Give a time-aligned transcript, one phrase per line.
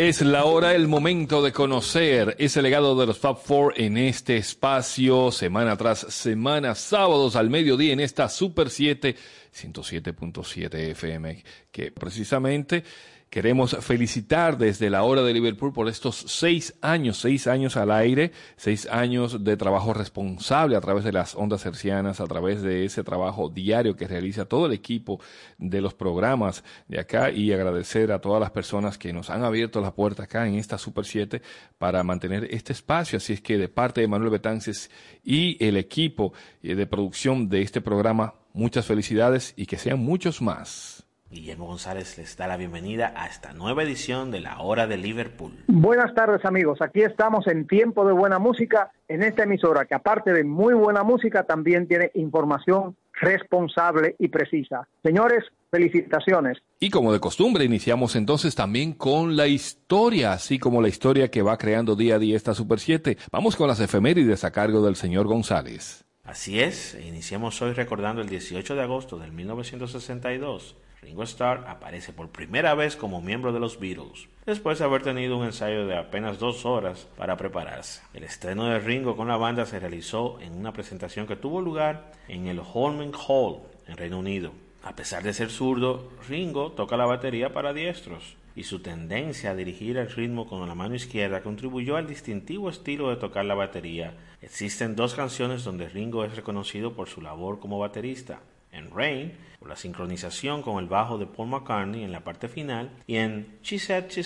[0.00, 4.38] Es la hora, el momento de conocer ese legado de los Fab Four en este
[4.38, 9.14] espacio, semana tras semana, sábados al mediodía en esta Super 7,
[9.54, 12.82] 107.7 FM, que precisamente
[13.30, 18.32] Queremos felicitar desde la hora de Liverpool por estos seis años, seis años al aire,
[18.56, 23.04] seis años de trabajo responsable a través de las ondas hercianas, a través de ese
[23.04, 25.20] trabajo diario que realiza todo el equipo
[25.58, 29.80] de los programas de acá y agradecer a todas las personas que nos han abierto
[29.80, 31.40] la puerta acá en esta Super 7
[31.78, 33.18] para mantener este espacio.
[33.18, 34.90] Así es que de parte de Manuel Betances
[35.22, 40.99] y el equipo de producción de este programa, muchas felicidades y que sean muchos más.
[41.30, 45.52] Guillermo González les da la bienvenida a esta nueva edición de la Hora de Liverpool.
[45.68, 50.32] Buenas tardes amigos, aquí estamos en tiempo de buena música en esta emisora que aparte
[50.32, 54.88] de muy buena música también tiene información responsable y precisa.
[55.04, 56.58] Señores, felicitaciones.
[56.80, 61.42] Y como de costumbre, iniciamos entonces también con la historia, así como la historia que
[61.42, 63.18] va creando día a día esta Super 7.
[63.30, 66.04] Vamos con las efemérides a cargo del señor González.
[66.24, 72.28] Así es, iniciamos hoy recordando el 18 de agosto del 1962 Ringo Starr aparece por
[72.28, 76.38] primera vez como miembro de los Beatles, después de haber tenido un ensayo de apenas
[76.38, 78.02] dos horas para prepararse.
[78.12, 82.12] El estreno de Ringo con la banda se realizó en una presentación que tuvo lugar
[82.28, 84.52] en el Holman Hall, en Reino Unido.
[84.82, 89.54] A pesar de ser zurdo, Ringo toca la batería para diestros y su tendencia a
[89.54, 94.14] dirigir el ritmo con la mano izquierda contribuyó al distintivo estilo de tocar la batería.
[94.42, 98.40] Existen dos canciones donde Ringo es reconocido por su labor como baterista.
[98.72, 102.90] En Rain, por la sincronización con el bajo de Paul McCartney en la parte final,
[103.06, 104.22] y en She Said, She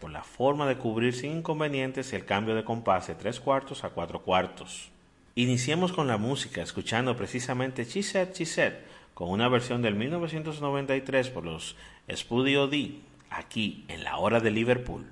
[0.00, 3.90] por la forma de cubrir sin inconvenientes el cambio de compás de tres cuartos a
[3.90, 4.90] cuatro cuartos.
[5.36, 8.74] Iniciemos con la música, escuchando precisamente She Said,
[9.14, 11.76] con una versión del 1993 por los
[12.10, 13.00] Studio D,
[13.30, 15.06] aquí en la hora de Liverpool.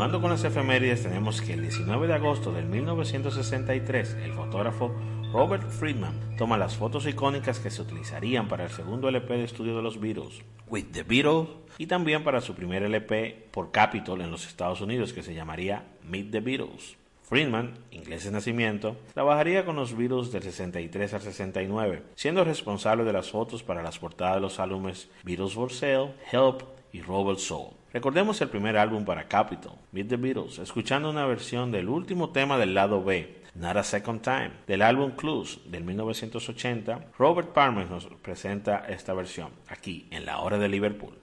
[0.00, 4.94] Continuando con las efemérides, tenemos que el 19 de agosto de 1963, el fotógrafo
[5.30, 9.76] Robert Friedman toma las fotos icónicas que se utilizarían para el segundo LP de estudio
[9.76, 14.30] de los Beatles, With the Beatles, y también para su primer LP por Capitol en
[14.30, 16.96] los Estados Unidos, que se llamaría Meet the Beatles.
[17.20, 23.12] Friedman, inglés de nacimiento, trabajaría con los Beatles del 63 al 69, siendo responsable de
[23.12, 27.79] las fotos para las portadas de los álbumes Beatles for Sale, Help y Robert Soul.
[27.92, 32.56] Recordemos el primer álbum para Capitol, Meet the Beatles, escuchando una versión del último tema
[32.56, 37.06] del lado B, Not a Second Time, del álbum Clues del 1980.
[37.18, 41.18] Robert Palmer nos presenta esta versión aquí en la hora de Liverpool.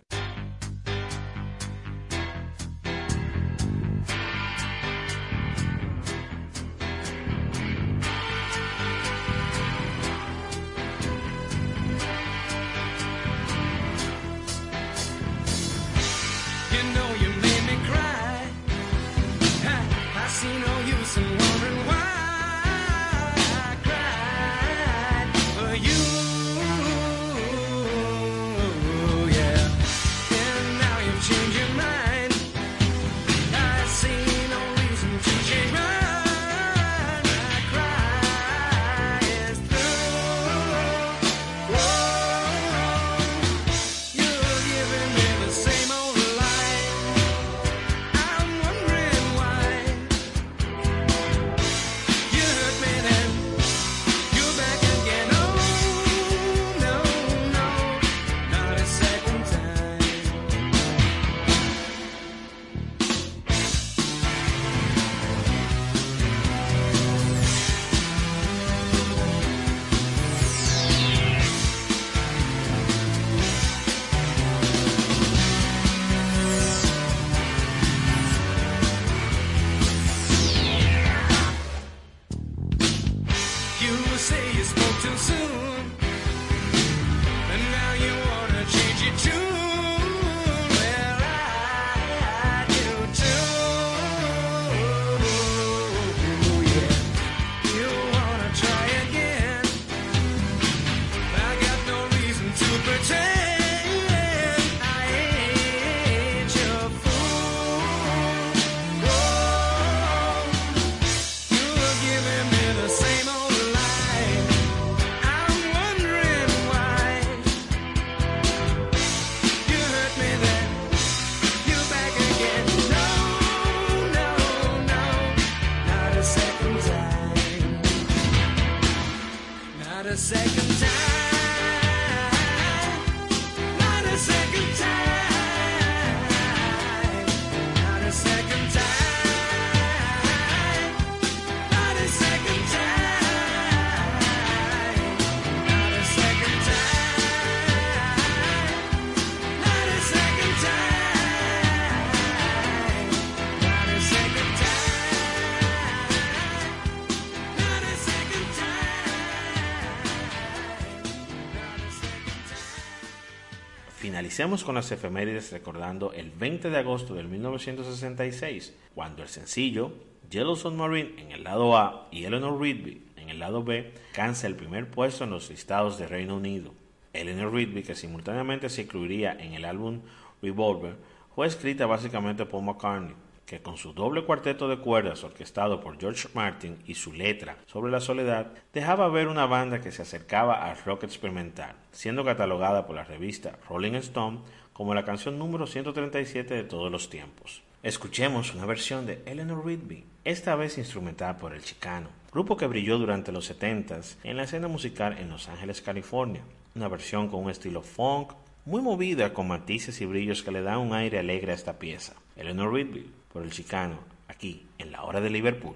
[164.38, 169.94] Iniciamos con las efemérides recordando el 20 de agosto de 1966, cuando el sencillo
[170.30, 174.56] Yellow Submarine en el lado A y Eleanor Rigby en el lado B cansa el
[174.56, 176.72] primer puesto en los listados de Reino Unido.
[177.14, 180.02] Eleanor Rigby, que simultáneamente se incluiría en el álbum
[180.44, 180.98] Revolver,
[181.34, 183.16] fue escrita básicamente por McCartney,
[183.48, 187.92] que con su doble cuarteto de cuerdas orquestado por George Martin y su letra sobre
[187.92, 192.98] la soledad, dejaba ver una banda que se acercaba al rock experimental, siendo catalogada por
[192.98, 194.40] la revista Rolling Stone
[194.74, 197.64] como la canción número 137 de todos los tiempos.
[197.84, 202.98] Escuchemos una versión de Eleanor Rigby, esta vez instrumental por el Chicano, grupo que brilló
[202.98, 206.42] durante los 70s en la escena musical en Los Ángeles, California.
[206.76, 208.34] Una versión con un estilo funk,
[208.66, 212.14] muy movida con matices y brillos que le dan un aire alegre a esta pieza.
[212.36, 215.76] Eleanor Rigby, por el chicano, aquí, en la hora de Liverpool.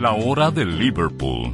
[0.00, 1.52] La hora de Liverpool.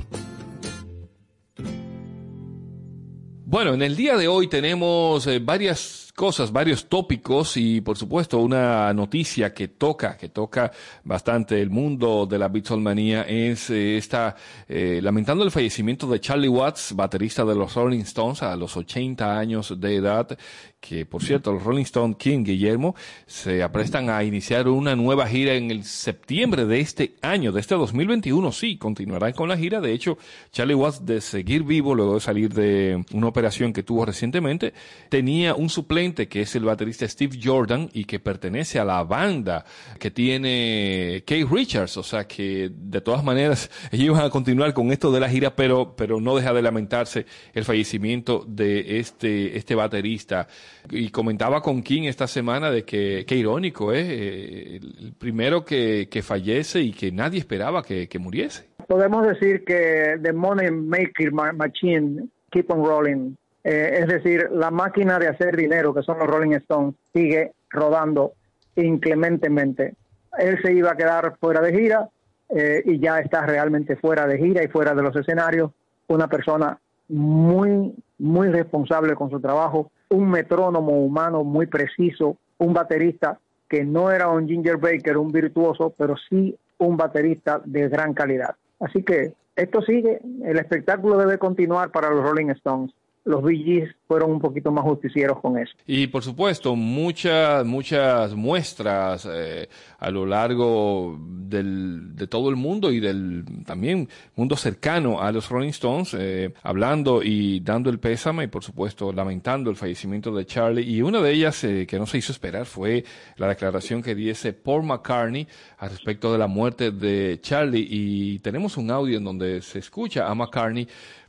[3.45, 8.39] Bueno, en el día de hoy tenemos eh, varias cosas, varios tópicos y por supuesto
[8.39, 10.71] una noticia que toca, que toca
[11.03, 14.37] bastante el mundo de la Beatlemanía es eh, esta,
[14.69, 19.39] eh, lamentando el fallecimiento de Charlie Watts, baterista de los Rolling Stones a los 80
[19.39, 20.39] años de edad,
[20.81, 22.95] que por cierto los Rolling Stone King Guillermo
[23.27, 27.75] se aprestan a iniciar una nueva gira en el septiembre de este año, de este
[27.75, 30.19] 2021, sí, continuarán con la gira, de hecho
[30.53, 34.75] Charlie Watts de seguir vivo luego de salir de una operación que tuvo recientemente,
[35.09, 39.65] tenía un suplente que es el baterista Steve Jordan y que pertenece a la banda
[39.99, 44.93] que tiene Keith Richards, o sea que de todas maneras ellos iban a continuar con
[44.93, 49.75] esto de la gira, pero, pero no deja de lamentarse el fallecimiento de este, este
[49.75, 50.49] baterista.
[50.91, 54.77] Y comentaba con King esta semana de que, qué irónico, ¿eh?
[54.77, 58.69] el primero que, que fallece y que nadie esperaba que, que muriese.
[58.87, 63.35] Podemos decir que The Money Maker Machine Keep on Rolling
[63.69, 68.35] eh, es decir, la máquina de hacer dinero, que son los Rolling Stones, sigue rodando
[68.77, 69.95] inclementemente.
[70.39, 72.09] Él se iba a quedar fuera de gira
[72.49, 75.73] eh, y ya está realmente fuera de gira y fuera de los escenarios.
[76.07, 83.39] Una persona muy, muy responsable con su trabajo, un metrónomo humano muy preciso, un baterista
[83.69, 88.55] que no era un Ginger Baker, un virtuoso, pero sí un baterista de gran calidad.
[88.81, 92.93] Así que esto sigue, el espectáculo debe continuar para los Rolling Stones
[93.27, 95.73] los VGs fueron un poquito más justicieros con eso.
[95.85, 102.93] Y por supuesto, muchas, muchas muestras eh, a lo largo del, de todo el mundo
[102.93, 108.45] y del también mundo cercano a los Rolling Stones, eh, hablando y dando el pésame
[108.45, 110.89] y por supuesto lamentando el fallecimiento de Charlie.
[110.89, 113.05] Y una de ellas eh, que no se hizo esperar fue
[113.39, 117.89] la declaración que diese Paul McCartney al respecto de la muerte de Charlie.
[117.91, 120.87] Y tenemos un audio en donde se escucha a McCartney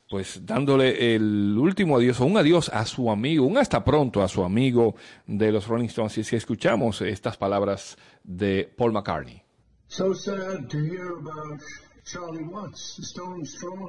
[0.10, 4.28] pues dándole el último adiós o un adiós a su amigo, un hasta pronto a
[4.28, 6.17] su amigo de los Rolling Stones.
[6.17, 9.43] Y si escuchamos estas palabras de Paul McCartney.
[9.89, 11.62] So sad to hear about
[12.06, 13.88] Charlie Watts, the Stone Straw,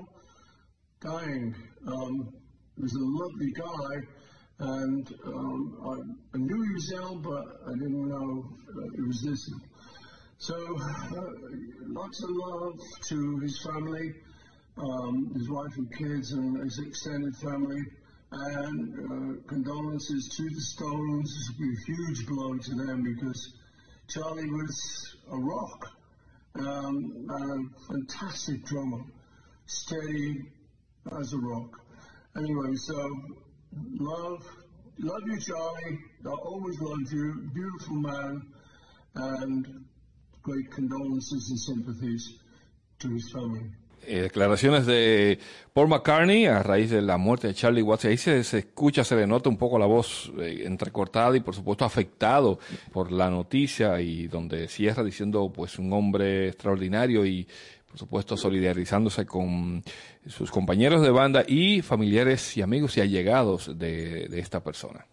[1.00, 1.54] dying.
[1.86, 2.32] Um,
[2.76, 3.96] he was a lovely guy,
[4.60, 9.50] and um, I, knew he was ill, but I didn't know uh, it was this.
[10.38, 11.20] So, uh,
[11.88, 12.78] lots of love
[13.08, 14.14] to his family.
[14.80, 17.82] Um, his wife and kids and his extended family.
[18.30, 21.34] And uh, condolences to the Stones.
[21.34, 23.54] This will be a huge blow to them because
[24.08, 25.86] Charlie was a rock,
[26.58, 29.02] um, a fantastic drummer,
[29.64, 30.42] steady
[31.18, 31.80] as a rock.
[32.36, 33.16] Anyway, so
[33.98, 34.44] love,
[34.98, 35.98] love you, Charlie.
[36.26, 37.50] I always loved you.
[37.54, 38.42] Beautiful man,
[39.14, 39.84] and
[40.42, 42.38] great condolences and sympathies
[42.98, 43.70] to his family.
[44.08, 45.38] Eh, declaraciones de
[45.74, 48.06] Paul McCartney a raíz de la muerte de Charlie Watts.
[48.06, 51.84] Ahí se, escucha, se le nota un poco la voz eh, entrecortada y por supuesto
[51.84, 52.58] afectado
[52.90, 57.46] por la noticia y donde cierra diciendo pues un hombre extraordinario y
[57.86, 59.84] por supuesto solidarizándose con
[60.26, 65.06] sus compañeros de banda y familiares y amigos y allegados de esta persona.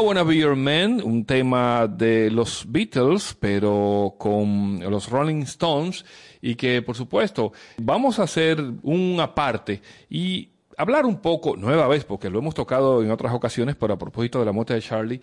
[0.00, 6.04] Wanna Be Your Man, un tema de los Beatles, pero con los Rolling Stones,
[6.40, 12.04] y que por supuesto vamos a hacer un aparte y hablar un poco, nueva vez,
[12.04, 15.20] porque lo hemos tocado en otras ocasiones, pero a propósito de la muerte de Charlie,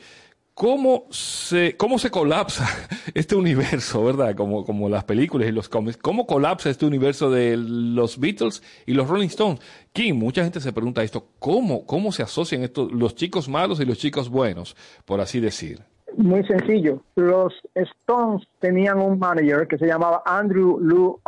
[0.57, 2.65] cómo se, cómo se colapsa
[3.13, 4.35] este universo, ¿verdad?
[4.35, 8.95] Como, como las películas y los cómics, cómo colapsa este universo de los Beatles y
[8.95, 9.61] los Rolling Stones.
[9.93, 13.85] Kim, mucha gente se pregunta esto, ¿cómo, cómo se asocian estos, los chicos malos y
[13.85, 15.79] los chicos buenos, por así decir?
[16.15, 17.03] Muy sencillo.
[17.15, 21.19] Los Stones tenían un manager que se llamaba Andrew Lou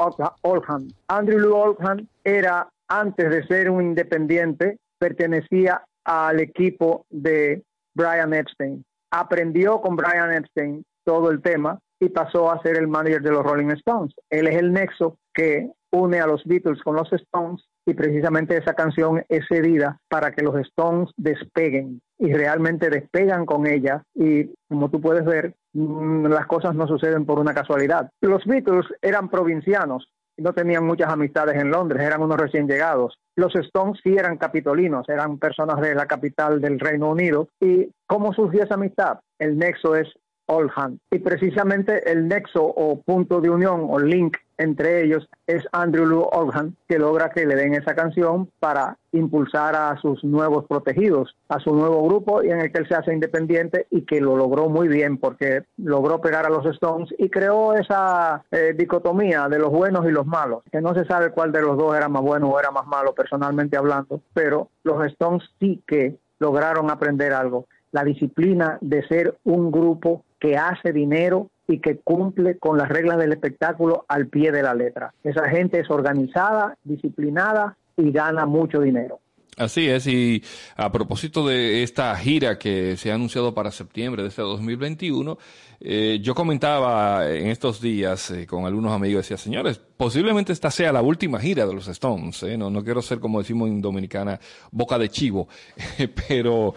[0.41, 0.87] Oldham.
[1.07, 7.61] Andrew Lou Oldham era, antes de ser un independiente, pertenecía al equipo de
[7.93, 8.83] Brian Epstein.
[9.11, 13.43] Aprendió con Brian Epstein todo el tema y pasó a ser el manager de los
[13.43, 14.13] Rolling Stones.
[14.29, 18.73] Él es el nexo que une a los Beatles con los Stones y precisamente esa
[18.73, 24.89] canción es cedida para que los Stones despeguen y realmente despegan con ella y como
[24.89, 28.11] tú puedes ver mm, las cosas no suceden por una casualidad.
[28.21, 30.07] Los Beatles eran provincianos
[30.39, 33.17] no tenían muchas amistades en Londres, eran unos recién llegados.
[33.35, 37.49] Los Stones sí eran capitolinos, eran personas de la capital del Reino Unido.
[37.59, 39.19] ¿Y cómo surgió esa amistad?
[39.37, 40.07] El nexo es
[40.47, 40.97] Oldham.
[41.11, 46.27] Y precisamente el nexo o punto de unión o link entre ellos es Andrew Lou
[46.31, 51.59] Oldham, que logra que le den esa canción para impulsar a sus nuevos protegidos, a
[51.59, 54.69] su nuevo grupo y en el que él se hace independiente y que lo logró
[54.69, 59.71] muy bien porque logró pegar a los Stones y creó esa eh, dicotomía de los
[59.71, 62.49] buenos y los malos, que no se sabe cuál de los dos era más bueno
[62.49, 68.03] o era más malo personalmente hablando, pero los Stones sí que lograron aprender algo, la
[68.03, 73.31] disciplina de ser un grupo que hace dinero y que cumple con las reglas del
[73.31, 75.13] espectáculo al pie de la letra.
[75.23, 79.19] Esa gente es organizada, disciplinada y gana mucho dinero.
[79.59, 80.41] Así es, y
[80.77, 85.37] a propósito de esta gira que se ha anunciado para septiembre de este 2021,
[85.81, 90.93] eh, yo comentaba en estos días eh, con algunos amigos, decía, señores, posiblemente esta sea
[90.93, 92.57] la última gira de los Stones, ¿eh?
[92.57, 94.39] no, no quiero ser como decimos en Dominicana,
[94.71, 95.49] boca de chivo,
[96.29, 96.73] pero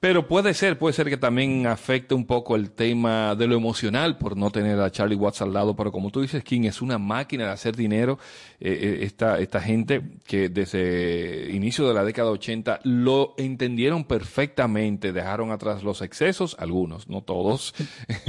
[0.00, 4.16] pero puede ser, puede ser que también afecte un poco el tema de lo emocional
[4.16, 6.98] por no tener a Charlie Watts al lado, pero como tú dices, King es una
[6.98, 8.18] máquina de hacer dinero.
[8.60, 15.12] Eh, eh, esta, esta gente que desde inicio de la década 80 lo entendieron perfectamente,
[15.12, 17.74] dejaron atrás los excesos, algunos, no todos,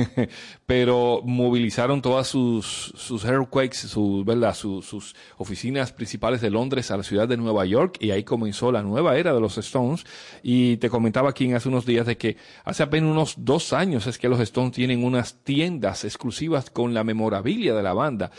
[0.66, 4.56] pero movilizaron todas sus, sus earthquakes, sus, ¿verdad?
[4.56, 8.72] Sus, sus oficinas principales de Londres a la ciudad de Nueva York y ahí comenzó
[8.72, 10.04] la nueva era de los Stones.
[10.42, 14.18] Y te comentaba, King, hace unos días de que hace apenas unos dos años es
[14.18, 18.32] que los Stones tienen unas tiendas exclusivas con la memorabilia de la banda.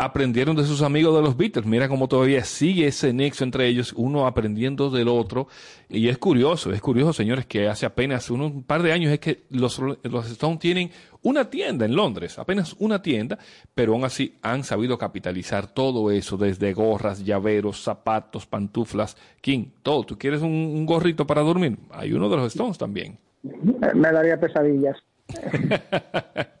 [0.00, 1.66] Aprendieron de sus amigos de los Beatles.
[1.66, 5.48] Mira cómo todavía sigue ese nexo entre ellos, uno aprendiendo del otro.
[5.88, 9.18] Y es curioso, es curioso, señores, que hace apenas unos, un par de años es
[9.18, 13.40] que los, los Stones tienen una tienda en Londres, apenas una tienda,
[13.74, 20.04] pero aún así han sabido capitalizar todo eso, desde gorras, llaveros, zapatos, pantuflas, King, todo.
[20.04, 21.76] ¿Tú quieres un, un gorrito para dormir?
[21.90, 23.18] Hay uno de los Stones también.
[23.42, 24.96] Me daría pesadillas.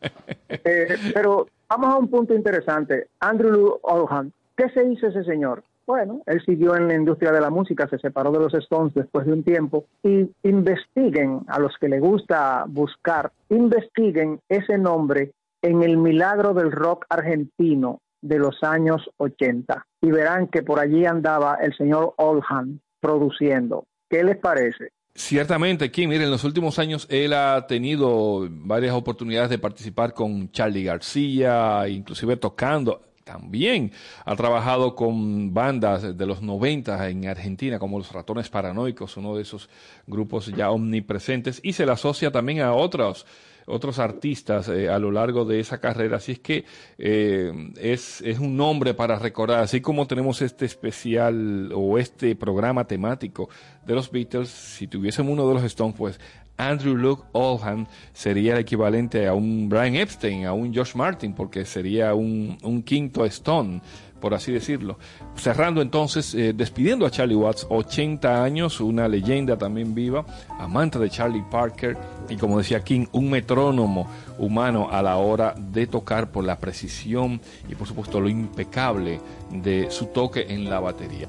[0.64, 3.08] Eh, pero vamos a un punto interesante.
[3.20, 5.62] Andrew Oldham, ¿qué se hizo ese señor?
[5.86, 9.24] Bueno, él siguió en la industria de la música, se separó de los Stones después
[9.24, 15.82] de un tiempo y investiguen a los que le gusta buscar, investiguen ese nombre en
[15.82, 21.54] el milagro del rock argentino de los años 80 y verán que por allí andaba
[21.54, 23.84] el señor Oldham produciendo.
[24.10, 24.90] ¿Qué les parece?
[25.18, 30.52] Ciertamente, Kim, mire, en los últimos años él ha tenido varias oportunidades de participar con
[30.52, 33.02] Charlie García, inclusive tocando.
[33.24, 33.90] También
[34.24, 39.42] ha trabajado con bandas de los 90 en Argentina, como los Ratones Paranoicos, uno de
[39.42, 39.68] esos
[40.06, 43.26] grupos ya omnipresentes, y se le asocia también a otros
[43.68, 46.16] otros artistas eh, a lo largo de esa carrera.
[46.16, 46.64] Así es que
[46.98, 53.48] eh, es, un nombre para recordar, así como tenemos este especial o este programa temático
[53.86, 56.20] de los Beatles, si tuviésemos uno de los Stones, pues
[56.58, 61.64] Andrew Luke Oldham sería el equivalente a un Brian Epstein, a un Josh Martin, porque
[61.64, 63.80] sería un, un quinto Stone
[64.20, 64.98] por así decirlo.
[65.36, 70.24] Cerrando entonces, eh, despidiendo a Charlie Watts, 80 años, una leyenda también viva,
[70.58, 71.96] amante de Charlie Parker
[72.28, 77.40] y como decía King, un metrónomo humano a la hora de tocar por la precisión
[77.68, 81.28] y por supuesto lo impecable de su toque en la batería.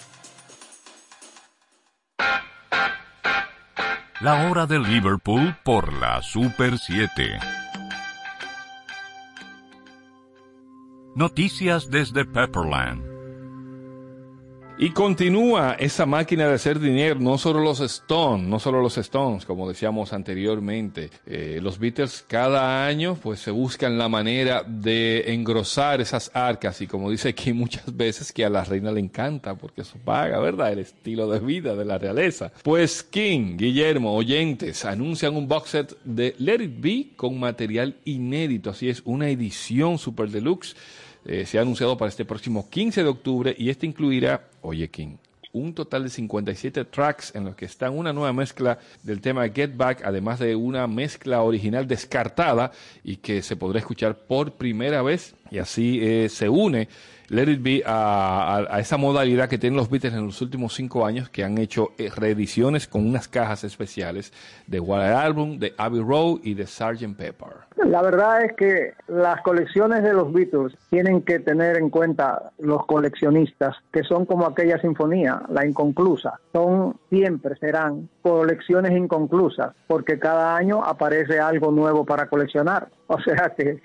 [4.21, 7.39] La hora de Liverpool por la Super 7.
[11.15, 13.20] Noticias desde Pepperland.
[14.83, 19.45] Y continúa esa máquina de hacer dinero, no solo los Stones, no solo los Stones,
[19.45, 21.11] como decíamos anteriormente.
[21.27, 26.87] Eh, los Beatles cada año pues se buscan la manera de engrosar esas arcas y
[26.87, 30.73] como dice aquí muchas veces que a la reina le encanta porque eso paga, ¿verdad?
[30.73, 32.51] El estilo de vida de la realeza.
[32.63, 38.71] Pues King, Guillermo, oyentes, anuncian un box set de Let It Be con material inédito,
[38.71, 40.75] así es, una edición super deluxe
[41.25, 45.17] eh, se ha anunciado para este próximo 15 de octubre y este incluirá, oye King,
[45.53, 49.75] un total de 57 tracks en los que están una nueva mezcla del tema Get
[49.75, 52.71] Back, además de una mezcla original descartada
[53.03, 56.87] y que se podrá escuchar por primera vez y así eh, se une
[57.31, 61.29] Let It Be a, esa modalidad que tienen los Beatles en los últimos cinco años,
[61.29, 64.33] que han hecho eh, reediciones con unas cajas especiales
[64.67, 67.15] de White Album, de Abbey Road y de Sgt.
[67.15, 67.53] Pepper.
[67.85, 72.85] La verdad es que las colecciones de los Beatles tienen que tener en cuenta los
[72.85, 76.37] coleccionistas, que son como aquella sinfonía, la inconclusa.
[76.51, 82.89] Son, siempre serán colecciones inconclusas, porque cada año aparece algo nuevo para coleccionar.
[83.11, 83.81] O sea que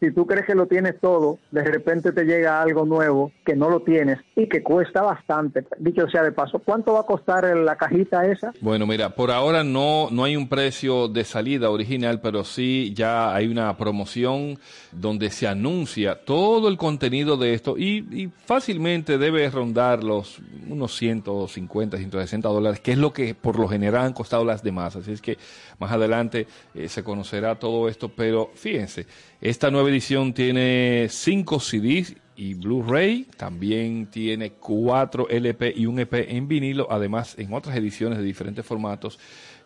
[0.00, 3.70] si tú crees que lo tienes todo, de repente te llega algo nuevo que no
[3.70, 5.64] lo tienes y que cuesta bastante.
[5.78, 8.52] Dicho sea de paso, ¿cuánto va a costar la cajita esa?
[8.60, 13.34] Bueno, mira, por ahora no, no hay un precio de salida original, pero sí ya
[13.34, 14.58] hay una promoción
[14.92, 20.96] donde se anuncia todo el contenido de esto y, y fácilmente debe rondar los unos
[20.96, 24.96] 150, 160 dólares, que es lo que por lo general han costado las demás.
[24.96, 25.38] Así es que
[25.78, 29.06] más adelante eh, se conocerá todo esto, pero fíjense,
[29.40, 36.12] esta nueva edición tiene 5 CDs y Blu-ray, también tiene 4 LP y un EP
[36.28, 39.18] en vinilo, además en otras ediciones de diferentes formatos.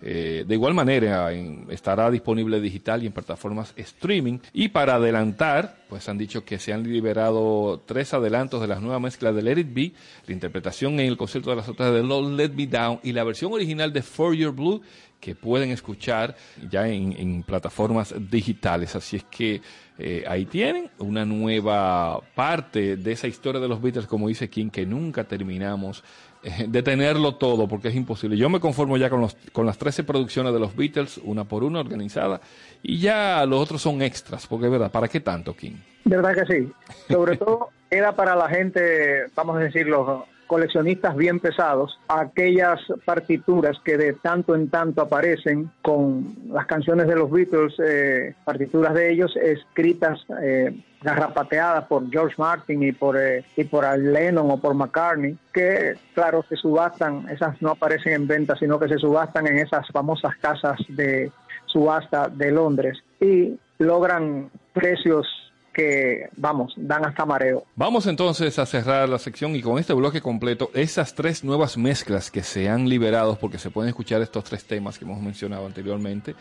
[0.02, 1.30] Eh, de igual manera,
[1.68, 4.38] estará disponible digital y en plataformas streaming.
[4.52, 9.00] Y para adelantar, pues han dicho que se han liberado tres adelantos de las nuevas
[9.00, 9.92] mezclas de Let It Be,
[10.26, 13.24] la interpretación en el concierto de las otras de Lord Let Me Down y la
[13.24, 14.80] versión original de For Your Blue
[15.20, 16.34] que pueden escuchar
[16.68, 18.96] ya en, en plataformas digitales.
[18.96, 19.60] Así es que
[20.02, 24.70] eh, ahí tienen una nueva parte de esa historia de los Beatles, como dice King,
[24.70, 26.02] que nunca terminamos
[26.42, 28.38] eh, de tenerlo todo, porque es imposible.
[28.38, 31.64] Yo me conformo ya con, los, con las 13 producciones de los Beatles, una por
[31.64, 32.40] una organizada,
[32.82, 35.76] y ya los otros son extras, porque es verdad, ¿para qué tanto, King?
[36.06, 36.72] ¿Verdad que sí?
[37.10, 43.78] Sobre todo era para la gente, vamos a decir, los coleccionistas bien pesados, aquellas partituras
[43.84, 49.12] que de tanto en tanto aparecen con las canciones de los Beatles, eh, partituras de
[49.12, 54.74] ellos escritas, eh, garrapateadas por George Martin y por, eh, y por Lennon o por
[54.74, 59.58] McCartney, que claro, se subastan, esas no aparecen en venta, sino que se subastan en
[59.58, 61.30] esas famosas casas de
[61.66, 65.28] subasta de Londres y logran precios
[65.72, 67.64] que, vamos, dan hasta mareo.
[67.76, 72.30] Vamos entonces a cerrar la sección y con este bloque completo, esas tres nuevas mezclas
[72.30, 76.34] que se han liberado, porque se pueden escuchar estos tres temas que hemos mencionado anteriormente,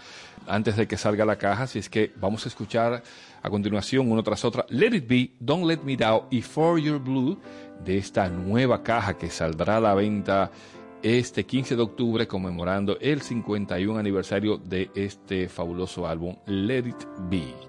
[0.47, 3.03] antes de que salga la caja, así es que vamos a escuchar
[3.41, 6.99] a continuación, uno tras otra, Let It Be, Don't Let Me Down y For Your
[6.99, 7.39] Blue,
[7.83, 10.51] de esta nueva caja que saldrá a la venta
[11.01, 17.68] este 15 de octubre, conmemorando el 51 aniversario de este fabuloso álbum, Let It Be.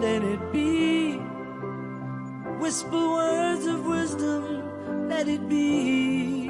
[0.00, 1.16] let it be.
[2.60, 6.48] Whisper words of wisdom, let it be.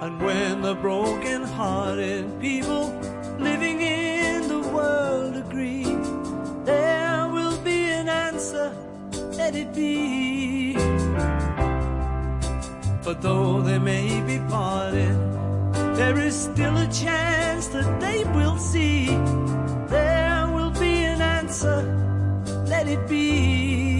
[0.00, 2.92] And when the broken hearted people
[3.38, 5.84] living in the world agree,
[6.64, 8.72] there will be an answer,
[9.36, 10.74] let it be.
[13.04, 15.16] But though they may be parted,
[15.96, 19.08] there is still a chance that they will see.
[21.48, 21.80] Answer.
[22.66, 23.97] Let it be.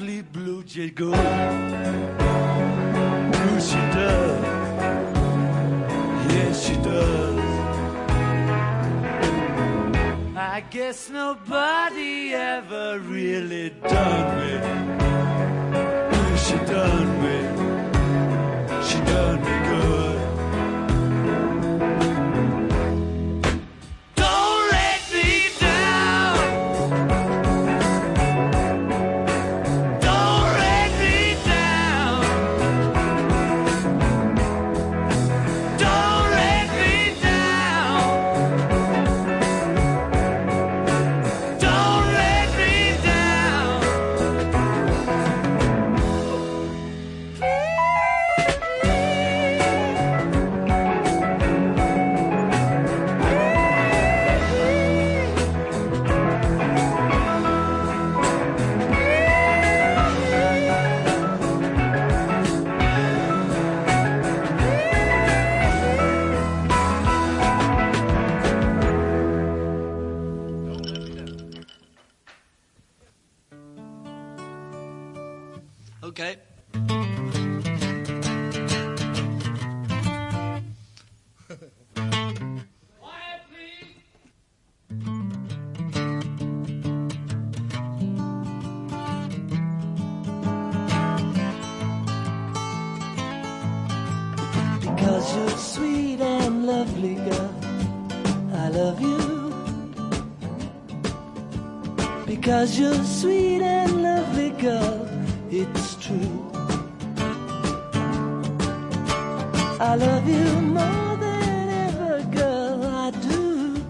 [0.00, 1.12] Godly blue jay go.
[3.36, 4.44] Who she does.
[6.32, 7.38] Yes, she does.
[10.36, 14.52] I guess nobody ever really done me.
[16.16, 17.38] Who she done me?
[18.88, 19.59] She done me
[102.60, 105.08] Because you're sweet and lovely, girl.
[105.50, 106.52] It's true.
[109.80, 112.84] I love you more than ever, girl.
[112.84, 113.82] I do.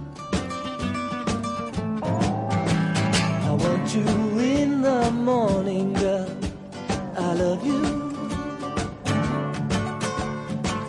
[3.49, 6.31] I want you in the morning, girl.
[7.17, 7.83] I love you.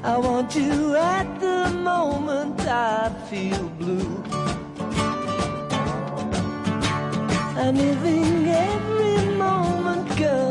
[0.04, 4.11] I want you at the moment I feel blue.
[7.64, 10.51] I'm living every moment, girl,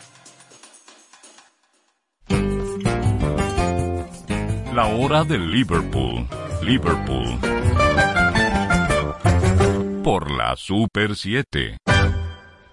[4.73, 6.25] La hora de Liverpool.
[6.63, 7.37] Liverpool.
[10.01, 11.75] Por la Super 7.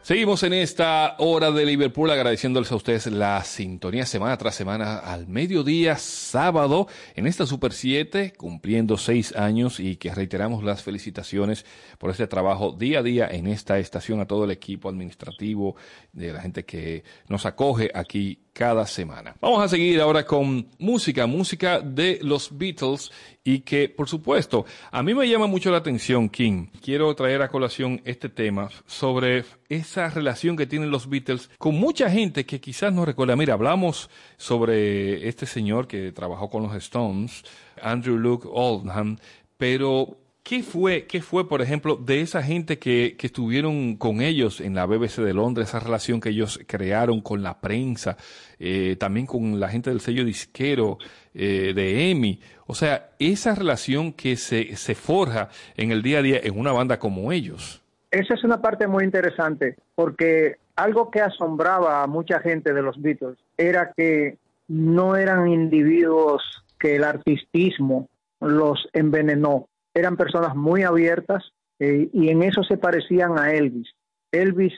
[0.08, 5.26] Seguimos en esta hora de Liverpool agradeciéndoles a ustedes la sintonía semana tras semana al
[5.26, 6.86] mediodía sábado
[7.16, 11.66] en esta Super 7 cumpliendo seis años y que reiteramos las felicitaciones
[11.98, 15.76] por este trabajo día a día en esta estación a todo el equipo administrativo
[16.12, 19.36] de la gente que nos acoge aquí cada semana.
[19.40, 23.12] Vamos a seguir ahora con música, música de los Beatles
[23.44, 26.66] y que, por supuesto, a mí me llama mucho la atención, King.
[26.82, 32.10] Quiero traer a colación este tema sobre esa relación que tienen los Beatles con mucha
[32.10, 33.36] gente que quizás no recuerda.
[33.36, 37.44] Mira, hablamos sobre este señor que trabajó con los Stones,
[37.80, 39.18] Andrew Luke Oldham,
[39.56, 40.18] pero
[40.48, 44.74] ¿Qué fue, ¿Qué fue, por ejemplo, de esa gente que, que estuvieron con ellos en
[44.74, 48.16] la BBC de Londres, esa relación que ellos crearon con la prensa,
[48.58, 50.96] eh, también con la gente del sello disquero
[51.34, 52.40] eh, de EMI?
[52.66, 56.72] O sea, esa relación que se, se forja en el día a día en una
[56.72, 57.82] banda como ellos.
[58.10, 62.98] Esa es una parte muy interesante porque algo que asombraba a mucha gente de los
[63.02, 66.42] Beatles era que no eran individuos
[66.78, 68.08] que el artistismo
[68.40, 69.68] los envenenó.
[69.98, 73.88] Eran personas muy abiertas eh, y en eso se parecían a Elvis.
[74.30, 74.72] Elvis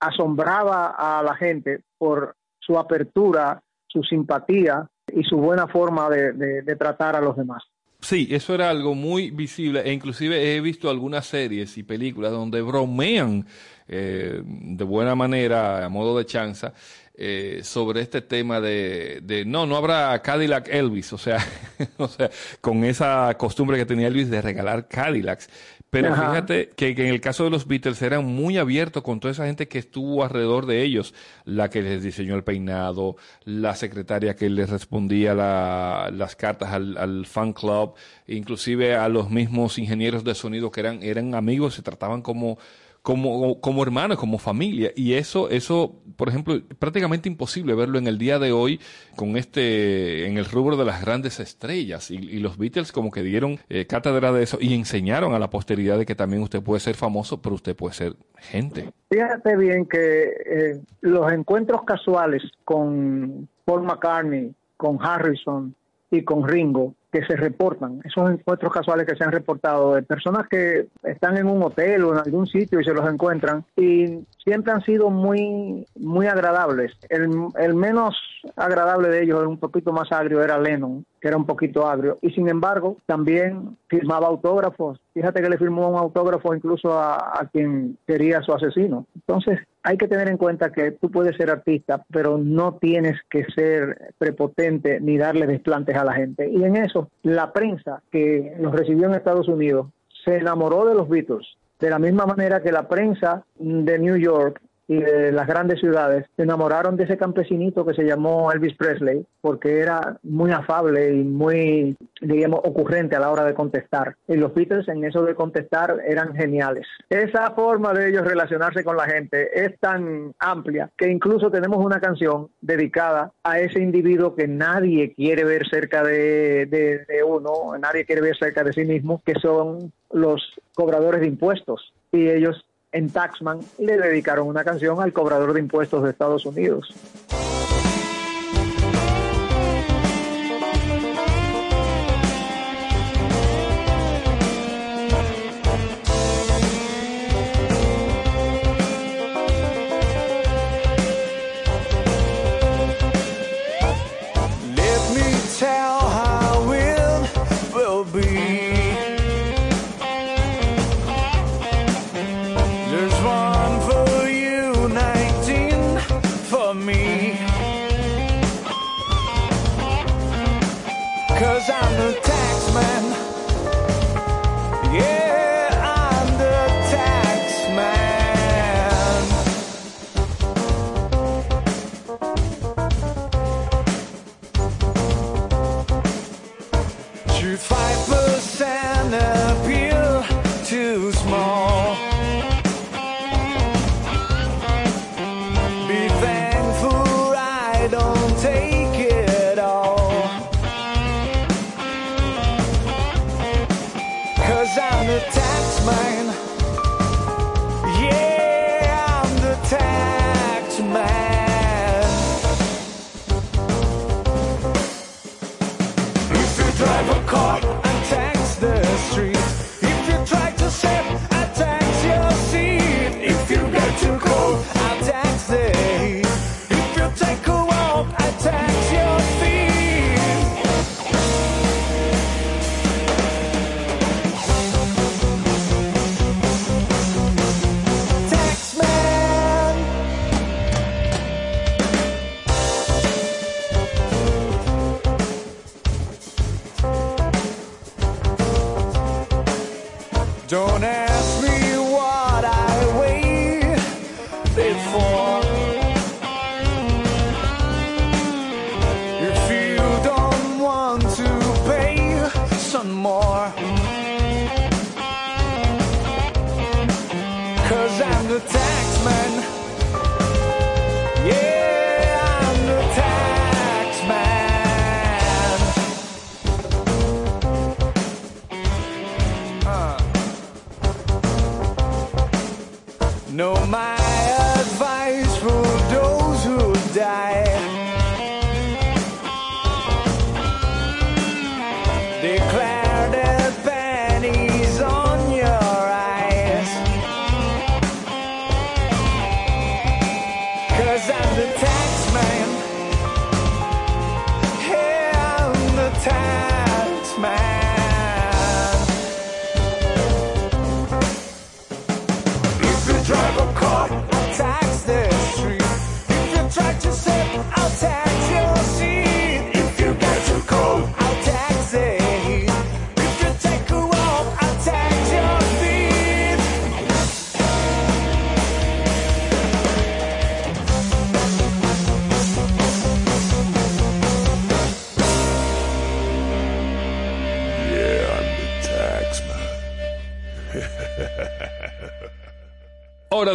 [0.00, 7.16] asombraba a la gente por su apertura, su simpatía y su buena forma de, tratar
[7.16, 7.62] a los demás.
[8.00, 12.60] Sí, eso era algo muy visible e inclusive he visto algunas series y películas donde
[12.62, 13.46] bromean
[13.86, 16.72] eh, de buena manera, a modo de chanza,
[17.14, 21.38] eh, sobre este tema de, de no, no habrá Cadillac Elvis, o sea,
[21.98, 25.48] o sea, con esa costumbre que tenía Elvis de regalar Cadillacs.
[25.90, 26.30] Pero Ajá.
[26.30, 29.44] fíjate que, que en el caso de los Beatles eran muy abiertos con toda esa
[29.44, 31.12] gente que estuvo alrededor de ellos,
[31.44, 36.96] la que les diseñó el peinado, la secretaria que les respondía la- las cartas al,
[36.96, 37.92] al fan club,
[38.26, 42.56] inclusive a los mismos ingenieros de sonido que eran, eran amigos, se trataban como,
[43.02, 44.92] como, como hermanos, como familia.
[44.94, 48.80] Y eso, eso, por ejemplo, prácticamente imposible verlo en el día de hoy
[49.16, 52.10] con este, en el rubro de las grandes estrellas.
[52.10, 55.98] Y, los Beatles como que dieron eh, cátedra de eso y enseñaron a la posteridad
[55.98, 58.90] de que también usted puede ser famoso, pero usted puede ser gente.
[59.10, 65.74] Fíjate bien que eh, los encuentros casuales con Paul McCartney, con Harrison
[66.10, 70.48] y con Ringo que se reportan, esos encuentros casuales que se han reportado de personas
[70.48, 74.72] que están en un hotel o en algún sitio y se los encuentran y siempre
[74.72, 76.92] han sido muy muy agradables.
[77.10, 78.16] El, el menos
[78.56, 82.30] agradable de ellos, un poquito más agrio, era Lennon, que era un poquito agrio y
[82.30, 84.98] sin embargo también firmaba autógrafos.
[85.12, 89.06] Fíjate que le firmó un autógrafo incluso a, a quien quería su asesino.
[89.14, 93.44] Entonces, hay que tener en cuenta que tú puedes ser artista, pero no tienes que
[93.54, 96.48] ser prepotente ni darle desplantes a la gente.
[96.48, 99.88] Y en eso, la prensa que los recibió en Estados Unidos
[100.24, 101.46] se enamoró de los Beatles,
[101.80, 104.60] de la misma manera que la prensa de New York
[105.00, 109.80] de las grandes ciudades se enamoraron de ese campesinito que se llamó Elvis Presley porque
[109.80, 114.16] era muy afable y muy, digamos, ocurrente a la hora de contestar.
[114.28, 116.86] Y los Beatles en eso de contestar eran geniales.
[117.08, 122.00] Esa forma de ellos relacionarse con la gente es tan amplia que incluso tenemos una
[122.00, 128.04] canción dedicada a ese individuo que nadie quiere ver cerca de, de, de uno, nadie
[128.04, 130.42] quiere ver cerca de sí mismo, que son los
[130.74, 131.92] cobradores de impuestos.
[132.12, 136.94] Y ellos en Taxman le dedicaron una canción al cobrador de impuestos de Estados Unidos.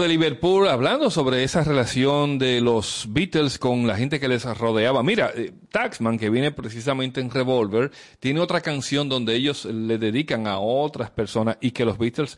[0.07, 5.03] Liverpool, hablando sobre esa relación de los Beatles con la gente que les rodeaba.
[5.03, 10.47] Mira, eh, Taxman, que viene precisamente en Revolver, tiene otra canción donde ellos le dedican
[10.47, 12.37] a otras personas y que los Beatles,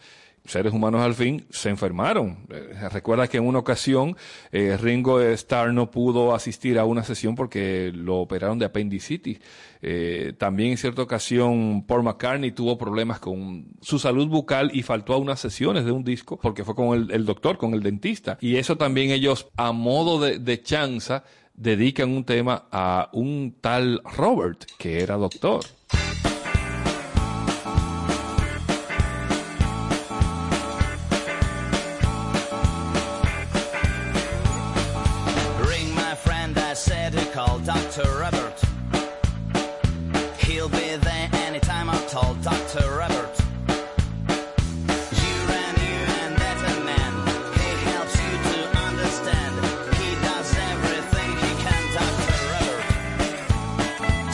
[0.49, 2.45] seres humanos al fin, se enfermaron.
[2.49, 4.17] Eh, recuerda que en una ocasión
[4.51, 9.39] eh, Ringo Starr no pudo asistir a una sesión porque lo operaron de apendicitis.
[9.81, 15.13] Eh, también en cierta ocasión Paul McCartney tuvo problemas con su salud bucal y faltó
[15.13, 18.37] a unas sesiones de un disco porque fue con el, doctor, con el dentista.
[18.41, 21.23] Y eso también ellos, a modo de, de chanza,
[21.53, 25.65] dedican un tema a un tal Robert, que era doctor.
[37.45, 38.03] Call Dr.
[38.19, 38.59] Robert.
[40.39, 42.85] He'll be there anytime I'm told Dr.
[42.97, 43.35] Robert.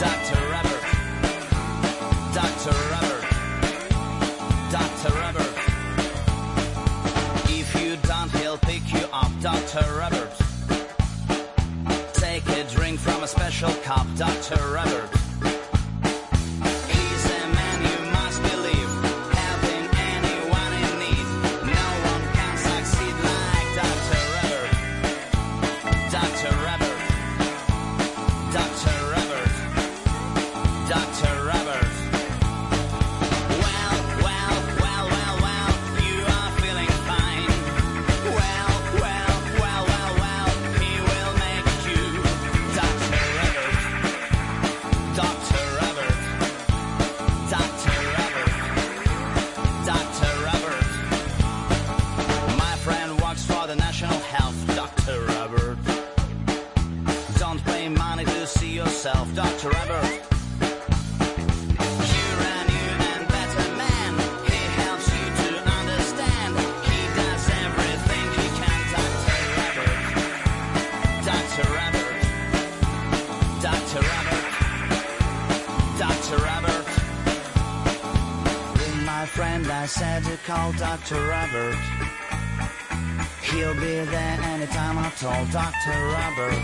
[0.05, 0.83] Doctor Robert.
[2.39, 3.25] Doctor Robert.
[4.71, 5.55] Doctor Robert.
[7.49, 7.97] If you
[9.99, 10.14] ran
[13.55, 14.73] special cop, Dr.
[14.73, 15.14] Robert.
[80.55, 81.15] Call Dr.
[81.27, 81.75] Robert.
[83.41, 85.91] He'll be there anytime I told Dr.
[86.15, 86.55] Robert.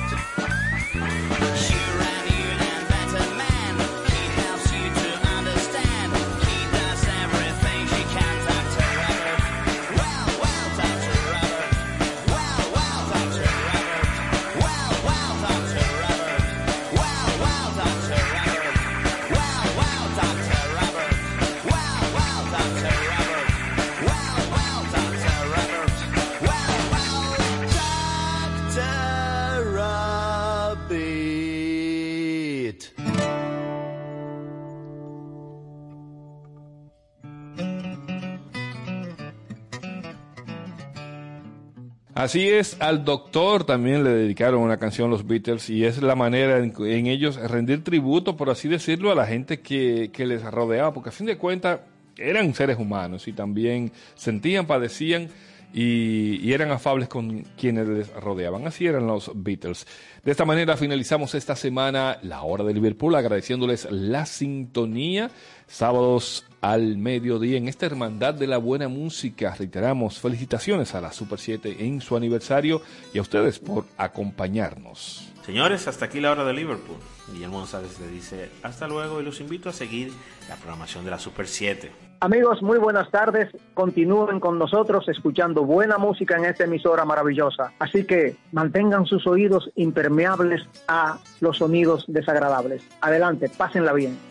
[42.21, 46.59] Así es, al doctor también le dedicaron una canción los Beatles y es la manera
[46.59, 51.09] en, ellos rendir tributo, por así decirlo, a la gente que, que les rodeaba, porque
[51.09, 51.79] a fin de cuentas
[52.15, 55.29] eran seres humanos y también sentían, padecían
[55.73, 58.67] y eran afables con quienes les rodeaban.
[58.67, 59.87] Así eran los Beatles.
[60.23, 65.31] De esta manera finalizamos esta semana la hora de Liverpool, agradeciéndoles la sintonía.
[65.71, 69.55] Sábados al mediodía en esta hermandad de la buena música.
[69.57, 72.81] Reiteramos felicitaciones a la Super 7 en su aniversario
[73.13, 75.31] y a ustedes por acompañarnos.
[75.45, 76.97] Señores, hasta aquí la hora de Liverpool.
[77.31, 80.11] Guillermo González le dice hasta luego y los invito a seguir
[80.49, 81.89] la programación de la Super 7.
[82.19, 83.49] Amigos, muy buenas tardes.
[83.73, 87.71] Continúen con nosotros escuchando buena música en esta emisora maravillosa.
[87.79, 92.83] Así que mantengan sus oídos impermeables a los sonidos desagradables.
[92.99, 94.30] Adelante, pásenla bien.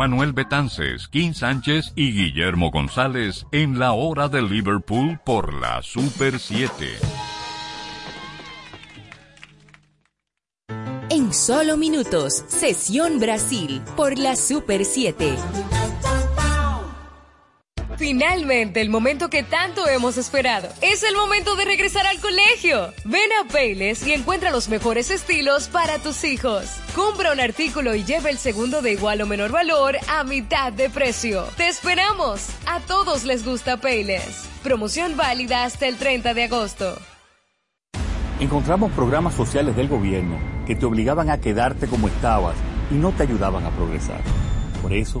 [0.00, 6.38] Manuel Betances, Kim Sánchez y Guillermo González en la hora de Liverpool por la Super
[6.38, 6.86] 7.
[11.10, 15.36] En solo minutos, Sesión Brasil por la Super 7.
[18.00, 20.70] Finalmente, el momento que tanto hemos esperado.
[20.80, 22.94] Es el momento de regresar al colegio.
[23.04, 26.64] Ven a Payless y encuentra los mejores estilos para tus hijos.
[26.94, 30.88] Compra un artículo y lleva el segundo de igual o menor valor a mitad de
[30.88, 31.44] precio.
[31.58, 32.48] Te esperamos.
[32.66, 34.48] A todos les gusta Payless.
[34.62, 36.96] Promoción válida hasta el 30 de agosto.
[38.40, 42.56] Encontramos programas sociales del gobierno que te obligaban a quedarte como estabas
[42.90, 44.22] y no te ayudaban a progresar.
[44.80, 45.20] Por eso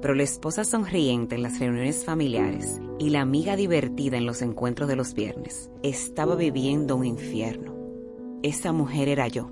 [0.00, 4.88] pero la esposa sonriente en las reuniones familiares y la amiga divertida en los encuentros
[4.88, 7.74] de los viernes estaba viviendo un infierno.
[8.42, 9.50] Esa mujer era yo,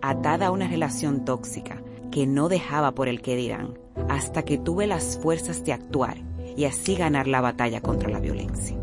[0.00, 3.78] atada a una relación tóxica que no dejaba por el que dirán,
[4.08, 6.18] hasta que tuve las fuerzas de actuar
[6.56, 8.76] y así ganar la batalla contra la violencia.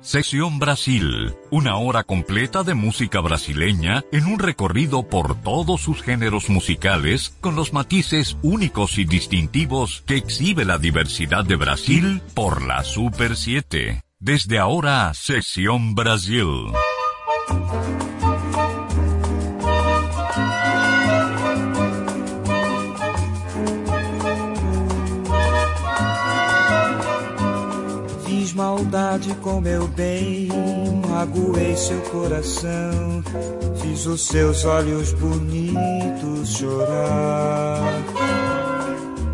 [0.00, 6.48] Sección Brasil, una hora completa de música brasileña en un recorrido por todos sus géneros
[6.48, 12.84] musicales con los matices únicos y distintivos que exhibe la diversidad de Brasil por la
[12.84, 14.04] Super 7.
[14.20, 16.46] Desde ahora, Sección Brasil.
[28.54, 30.48] Maldade com meu bem,
[31.08, 33.22] magoei seu coração,
[33.80, 37.82] fiz os seus olhos bonitos chorar.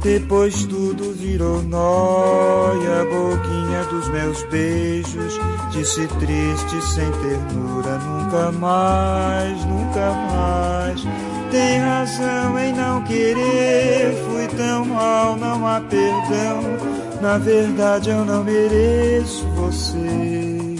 [0.02, 5.38] Depois tudo virou nóia, boquinha dos meus beijos,
[5.70, 11.02] disse triste, sem ternura, nunca mais, nunca mais.
[11.50, 17.09] Tem razão em não querer, fui tão mal, não há perdão.
[17.20, 20.76] Na verdade eu não mereço você.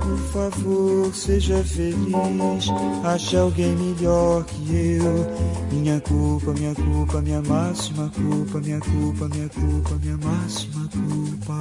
[0.00, 0.18] Por
[0.50, 2.68] favor, seja feliz.
[3.04, 5.26] Ache alguém melhor que eu.
[5.72, 11.60] Minha culpa, minha culpa, minha máxima culpa, minha culpa, minha culpa, minha máxima culpa.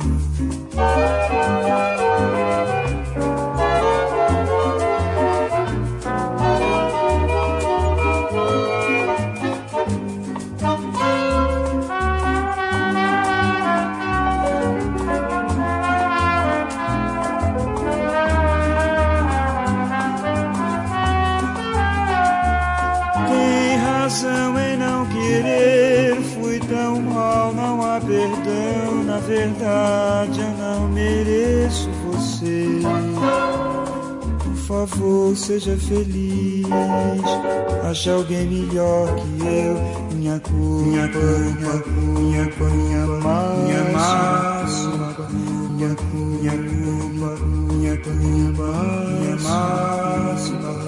[29.43, 32.81] Verdade, eu não mereço você.
[34.43, 36.65] Por favor, seja feliz.
[37.89, 39.75] Ache alguém melhor que eu.
[40.15, 41.89] Minha culpa, minha culpa,
[42.19, 43.29] minha culpa,
[43.63, 45.15] minha máxima,
[45.71, 48.65] minha culpa, minha culpa,
[49.19, 50.82] minha máxima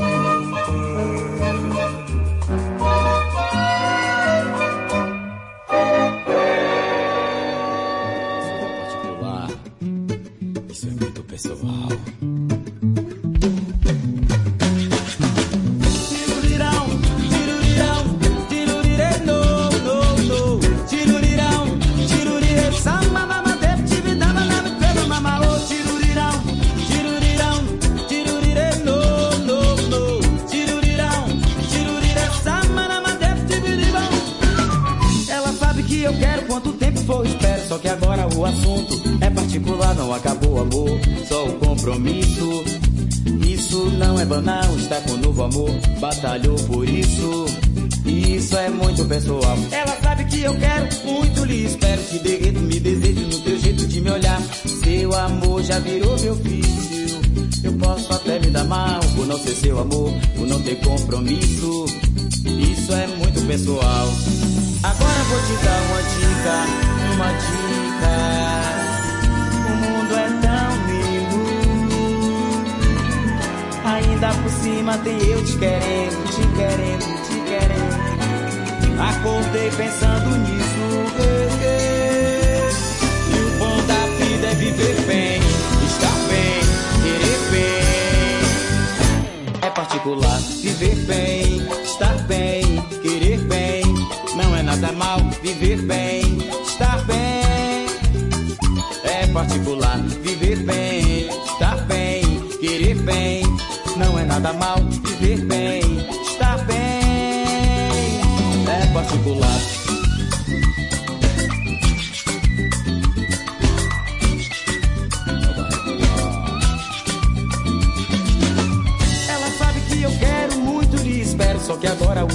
[90.05, 92.61] particular, viver bem, estar bem,
[93.01, 93.83] querer bem.
[94.35, 97.87] Não é nada mal, viver bem, estar bem.
[99.03, 102.21] É particular, viver bem, estar bem,
[102.59, 103.43] querer bem.
[103.97, 105.81] Não é nada mal, viver bem,
[106.21, 108.21] estar bem.
[108.67, 109.84] É particular.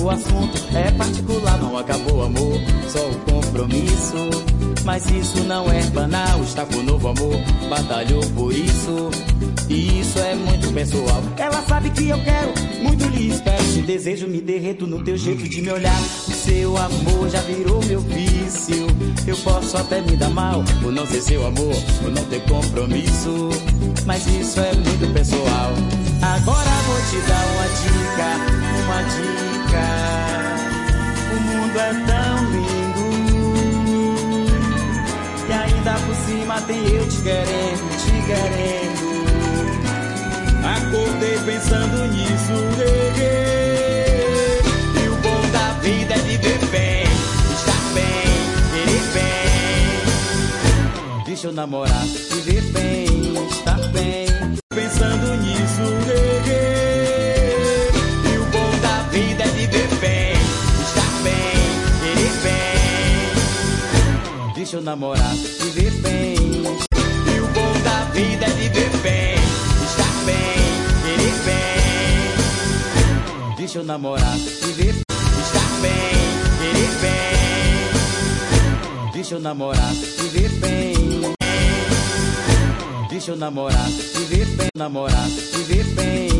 [0.02, 1.58] O assunto é particular.
[1.58, 4.30] Não acabou amor, só o compromisso.
[4.84, 7.36] Mas isso não é banal, está com novo amor.
[7.68, 9.10] Batalhou por isso.
[9.68, 11.22] E isso é muito pessoal.
[11.36, 13.62] Ela sabe que eu quero, muito lhe espero.
[13.72, 16.00] Te desejo, me derreto no teu jeito de me olhar.
[16.00, 18.86] O seu amor já virou meu vício.
[19.26, 23.50] Eu posso até me dar mal por não ser seu amor, por não ter compromisso.
[24.06, 25.72] Mas isso é muito pessoal.
[26.22, 29.49] Agora vou te dar uma dica, uma dica.
[29.76, 33.10] O mundo é tão lindo.
[35.48, 39.10] E ainda por cima tem eu te querendo, te querendo.
[40.64, 42.52] Acordei pensando nisso.
[45.02, 48.24] E o bom da vida é viver bem, estar bem,
[48.72, 51.24] querer bem.
[51.24, 52.04] Deixa eu namorar,
[52.34, 53.06] viver bem,
[53.48, 54.26] estar bem.
[54.68, 55.82] Pensando nisso.
[64.70, 66.36] Deixa eu namorar, viver bem.
[66.36, 69.34] E o bom da vida é viver bem,
[69.84, 70.36] estar bem,
[71.02, 73.56] querer bem.
[73.56, 76.14] Deixa eu namorar, viver, estar bem,
[76.60, 79.10] querer bem.
[79.12, 80.94] Deixa eu namorar, viver bem.
[83.08, 86.30] Deixa eu namorar, viver bem, namorar, viver bem.